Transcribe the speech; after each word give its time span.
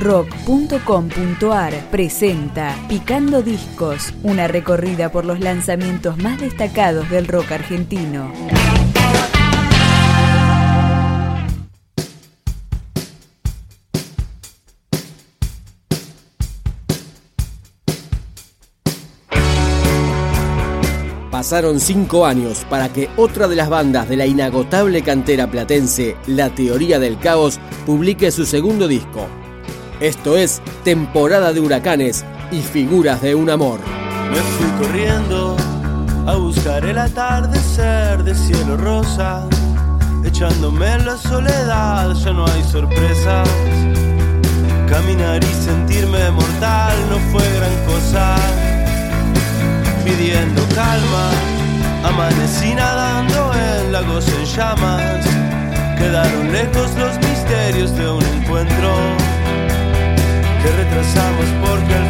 rock.com.ar 0.00 1.74
presenta 1.90 2.74
Picando 2.88 3.42
Discos, 3.42 4.14
una 4.22 4.48
recorrida 4.48 5.12
por 5.12 5.26
los 5.26 5.40
lanzamientos 5.40 6.16
más 6.16 6.40
destacados 6.40 7.08
del 7.10 7.28
rock 7.28 7.52
argentino. 7.52 8.32
Pasaron 21.30 21.80
cinco 21.80 22.26
años 22.26 22.66
para 22.68 22.92
que 22.92 23.08
otra 23.16 23.48
de 23.48 23.56
las 23.56 23.70
bandas 23.70 24.08
de 24.08 24.16
la 24.16 24.26
inagotable 24.26 25.02
cantera 25.02 25.50
platense, 25.50 26.16
La 26.26 26.50
Teoría 26.50 26.98
del 26.98 27.18
Caos, 27.18 27.58
publique 27.86 28.30
su 28.30 28.44
segundo 28.44 28.86
disco. 28.86 29.26
Esto 30.00 30.38
es 30.38 30.62
Temporada 30.82 31.52
de 31.52 31.60
Huracanes 31.60 32.24
y 32.50 32.62
Figuras 32.62 33.20
de 33.20 33.34
un 33.34 33.50
Amor. 33.50 33.80
Me 34.30 34.38
fui 34.38 34.66
corriendo 34.78 35.58
a 36.26 36.36
buscar 36.36 36.86
el 36.86 36.96
atardecer 36.96 38.24
de 38.24 38.34
cielo 38.34 38.78
rosa, 38.78 39.46
echándome 40.24 40.90
en 40.90 41.04
la 41.04 41.18
soledad, 41.18 42.14
ya 42.14 42.32
no 42.32 42.46
hay 42.46 42.62
sorpresas. 42.62 43.46
Caminar 44.88 45.44
y 45.44 45.64
sentirme 45.64 46.30
mortal 46.30 46.96
no 47.10 47.18
fue 47.30 47.42
gran 47.56 47.84
cosa 47.84 48.36
pidiendo 50.02 50.62
calma. 50.74 51.30
Amanecí 52.04 52.74
nadando 52.74 53.52
en 53.52 53.92
lagos 53.92 54.26
en 54.28 54.46
llamas. 54.46 55.26
Quedaron 55.98 56.50
lejos 56.52 56.90
los 56.96 57.16
misterios 57.18 57.94
de 57.94 58.10
un 58.10 58.24
encuentro 58.24 59.19
que 60.62 60.70
retrasamos 60.72 61.46
porque 61.62 61.94
al 61.94 62.09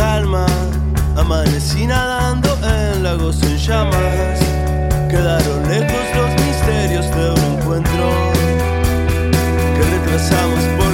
calma. 0.00 0.46
Amanecí 1.16 1.86
nadando 1.86 2.50
en 2.64 3.02
lagos 3.02 3.42
en 3.42 3.56
llamas. 3.58 4.38
Quedaron 5.10 5.60
lejos 5.68 6.06
los 6.18 6.30
misterios 6.46 7.06
de 7.16 7.24
un 7.36 7.44
encuentro 7.54 8.04
que 9.74 9.82
retrasamos 9.94 10.62
por 10.78 10.89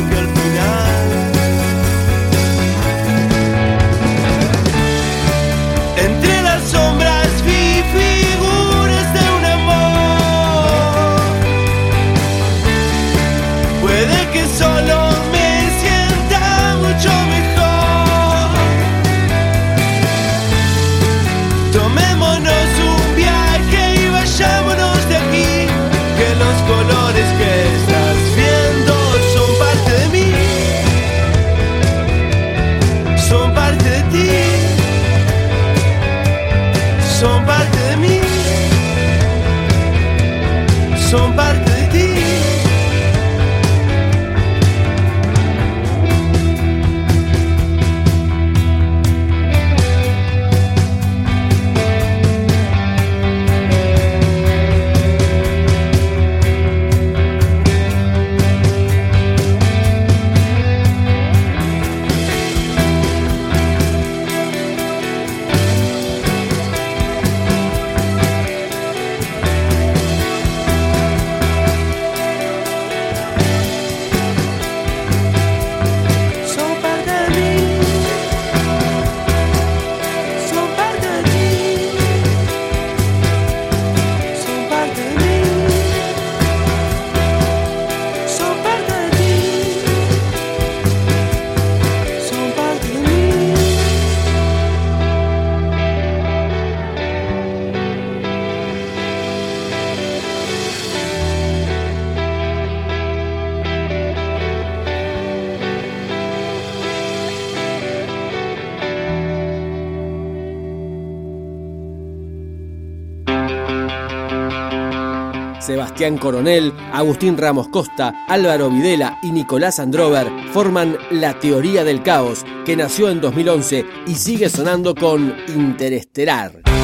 Sebastián 115.67 116.17
Coronel, 116.17 116.73
Agustín 116.93 117.37
Ramos 117.37 117.69
Costa, 117.69 118.25
Álvaro 118.29 118.71
Videla 118.71 119.19
y 119.23 119.33
Nicolás 119.33 119.81
Androver 119.81 120.31
forman 120.53 120.97
La 121.11 121.39
Teoría 121.41 121.83
del 121.83 122.05
Caos, 122.05 122.45
que 122.65 122.77
nació 122.77 123.11
en 123.11 123.21
2011 123.21 123.85
y 124.07 124.15
sigue 124.15 124.49
sonando 124.49 124.95
con 124.95 125.35
Interestelar. 125.49 126.76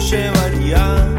llevaría. 0.00 1.14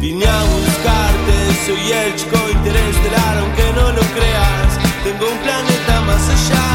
Vine 0.00 0.26
a 0.26 0.42
buscarte, 0.44 1.36
soy 1.66 1.92
el 1.92 2.14
chico 2.16 2.38
interestelar, 2.52 3.38
aunque 3.38 3.72
no 3.74 3.92
lo 3.92 4.02
creas, 4.16 4.78
tengo 5.02 5.26
un 5.30 5.38
planeta 5.38 6.00
más 6.02 6.28
allá. 6.28 6.66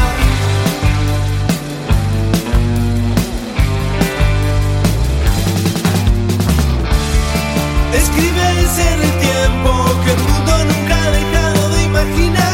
Escribes 7.94 8.78
en 8.78 9.02
el 9.02 9.14
tiempo 9.20 9.70
que 10.04 10.10
el 10.12 10.18
mundo 10.18 10.52
nunca 10.70 10.94
ha 11.02 11.10
dejado 11.10 11.68
de 11.70 11.82
imaginar. 11.84 12.50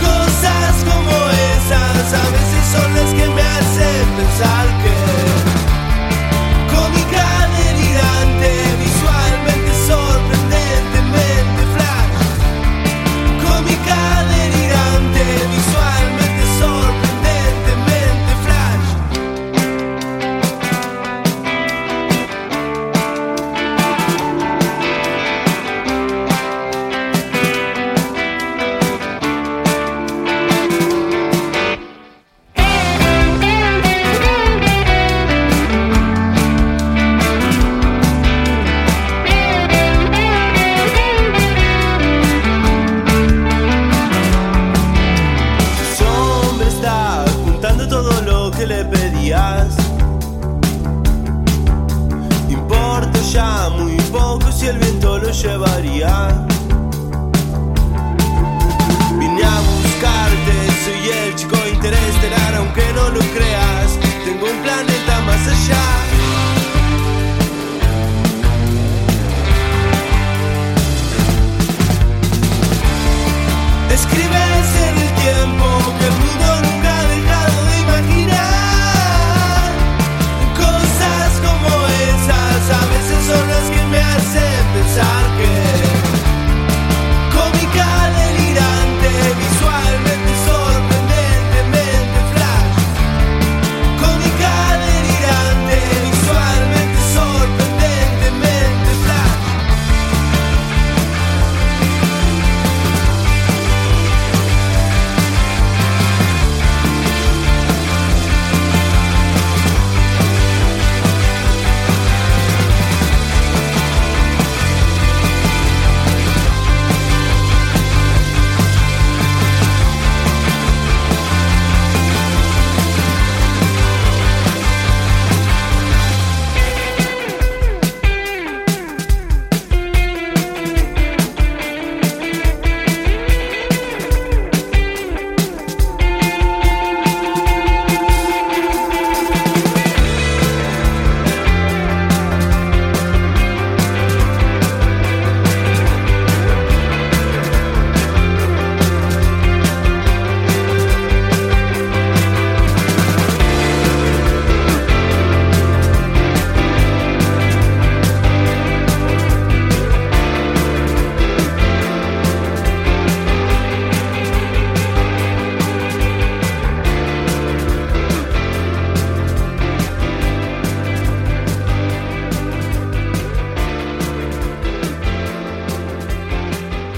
Cosas 0.00 0.74
como 0.84 1.12
esas 1.54 2.12
a 2.12 2.30
veces 2.30 2.62
son 2.72 2.94
las 2.94 3.15
de 3.86 4.04
pensar 4.16 4.66
que 4.82 4.85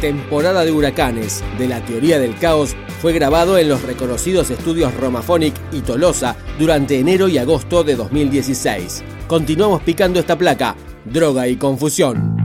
Temporada 0.00 0.64
de 0.64 0.70
huracanes 0.70 1.42
de 1.58 1.66
la 1.66 1.84
teoría 1.84 2.20
del 2.20 2.38
caos 2.38 2.76
fue 3.02 3.12
grabado 3.12 3.58
en 3.58 3.68
los 3.68 3.82
reconocidos 3.82 4.48
estudios 4.48 4.94
Romaphonic 4.94 5.54
y 5.72 5.80
Tolosa 5.80 6.36
durante 6.56 7.00
enero 7.00 7.26
y 7.26 7.36
agosto 7.36 7.82
de 7.82 7.96
2016. 7.96 9.02
Continuamos 9.26 9.82
picando 9.82 10.20
esta 10.20 10.38
placa, 10.38 10.76
droga 11.04 11.48
y 11.48 11.56
confusión. 11.56 12.37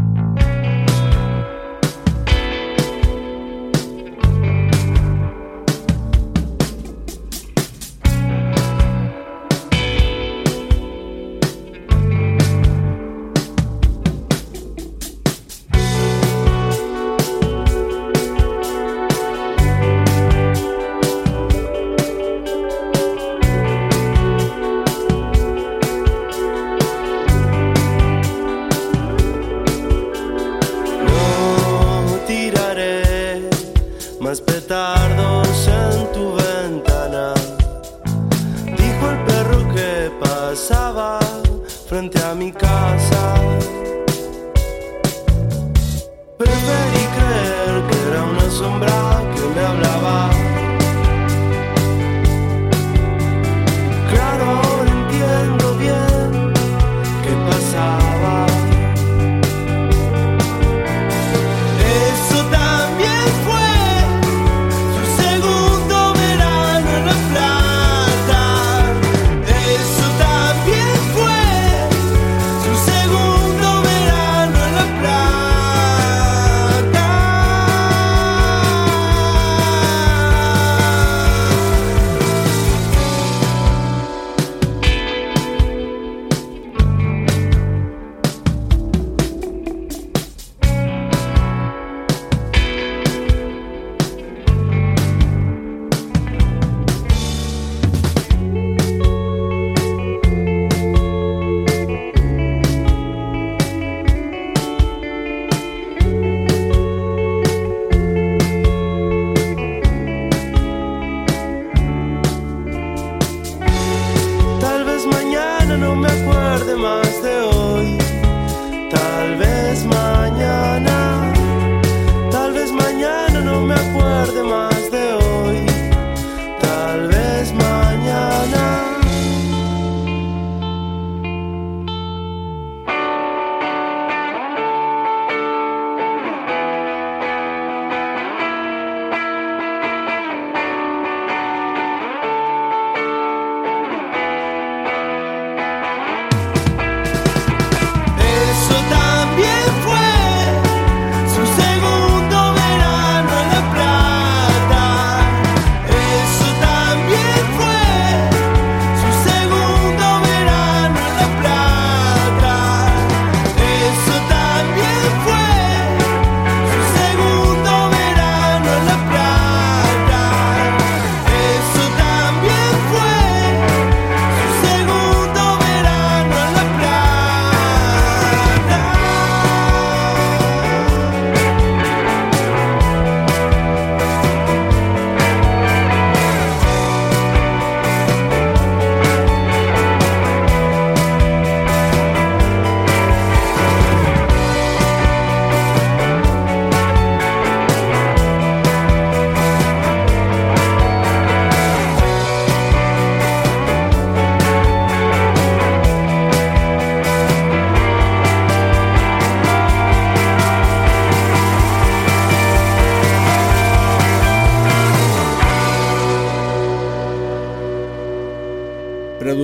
Preferí 46.37 47.03
creer 47.15 47.83
que 47.89 48.07
era 48.07 48.23
una 48.23 48.49
sombra. 48.49 49.12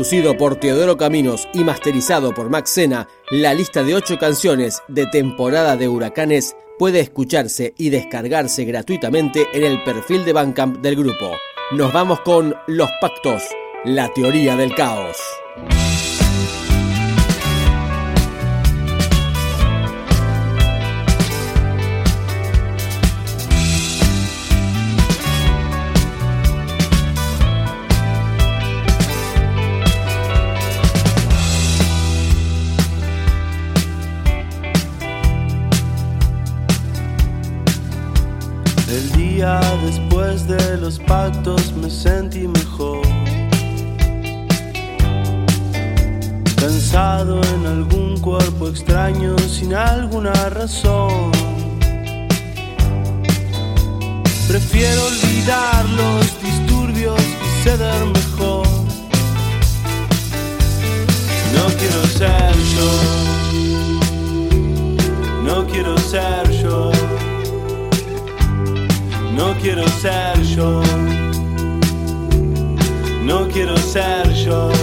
Producido 0.10 0.38
por 0.38 0.56
Teodoro 0.56 0.98
Caminos 0.98 1.48
y 1.54 1.64
masterizado 1.64 2.34
por 2.34 2.50
Max 2.50 2.72
Sena, 2.72 3.08
la 3.30 3.54
lista 3.54 3.84
de 3.84 3.94
ocho 3.94 4.18
canciones 4.18 4.82
de 4.88 5.06
temporada 5.06 5.78
de 5.78 5.88
huracanes 5.88 6.56
puede 6.80 7.00
escucharse 7.00 7.76
y 7.78 7.92
descargarse 7.92 8.66
gratuitamente 8.66 9.46
en 9.54 9.64
el 9.64 9.84
perfil 9.84 10.26
de 10.26 10.34
Bandcamp 10.34 10.78
del 10.78 10.96
grupo. 10.96 11.30
Nos 11.74 11.94
vamos 11.94 12.22
con 12.22 12.56
Los 12.66 12.90
Pactos, 13.00 13.44
la 13.86 14.12
teoría 14.12 14.56
del 14.56 14.74
caos. 14.74 15.16
Pactos 41.10 41.74
me 41.74 41.90
sentí 41.90 42.48
mejor. 42.48 43.02
Cansado 46.56 47.42
en 47.56 47.66
algún 47.66 48.20
cuerpo 48.20 48.68
extraño 48.68 49.36
sin 49.40 49.74
alguna 49.74 50.34
razón. 50.50 51.32
Prefiero 54.48 55.02
olvidar 55.08 55.90
los 55.90 56.42
disturbios 56.44 57.20
y 57.20 57.64
ceder 57.64 58.06
mejor. 58.06 58.68
No 61.56 61.66
quiero 61.80 62.02
ser 62.20 62.54
yo. 62.76 62.90
No 65.44 65.66
quiero 65.66 65.98
ser 65.98 66.52
yo. 66.62 66.92
No 69.40 69.56
quiero 69.62 69.88
ser 69.88 70.42
yo, 70.44 70.82
no 73.24 73.48
quiero 73.48 73.78
ser 73.78 74.30
yo. 74.34 74.79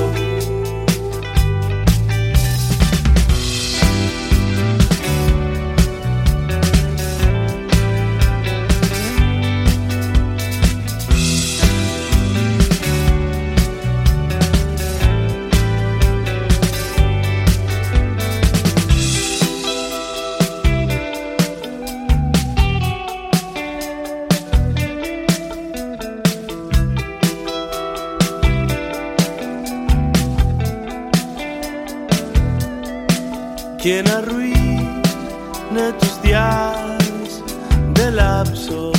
Lapso, 38.10 38.92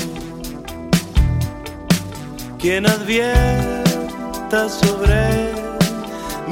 quien 2.59 2.85
advierta 2.85 4.69
sobre 4.69 5.53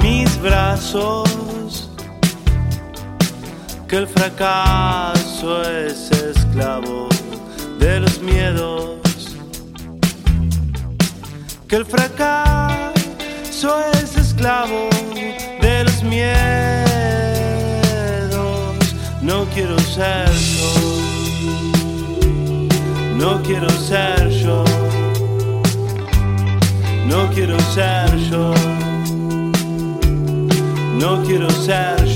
mis 0.02 0.40
brazos 0.40 1.90
que 3.88 3.96
el 3.98 4.08
fracaso 4.08 5.62
es 5.62 6.10
esclavo 6.10 7.08
de 7.78 8.00
los 8.00 8.20
miedos, 8.20 8.98
que 11.68 11.76
el 11.76 11.86
fracaso 11.86 12.92
es 13.92 14.16
esclavo 14.16 14.88
de 15.60 15.84
los 15.84 16.02
miedos. 16.02 16.26
No 19.22 19.44
quiero 19.54 19.78
ser 19.78 20.28
yo, 20.30 20.75
no 23.18 23.42
quiero 23.42 23.68
ser 23.70 24.28
yo, 24.30 24.64
no 27.06 27.30
quiero 27.30 27.58
ser 27.60 28.16
yo, 28.30 28.52
no 30.98 31.22
quiero 31.24 31.50
ser 31.50 32.04
yo. 32.04 32.15